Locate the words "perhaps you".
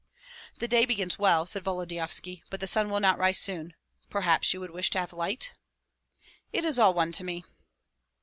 4.09-4.59